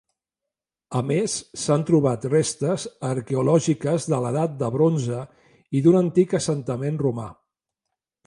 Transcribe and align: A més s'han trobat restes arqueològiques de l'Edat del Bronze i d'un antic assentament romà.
A 0.99 1.01
més 1.09 1.33
s'han 1.63 1.83
trobat 1.89 2.25
restes 2.31 2.85
arqueològiques 3.11 4.09
de 4.13 4.21
l'Edat 4.23 4.57
del 4.63 4.73
Bronze 4.79 5.21
i 5.81 5.85
d'un 5.89 5.99
antic 6.03 6.35
assentament 6.41 7.01
romà. 7.05 7.29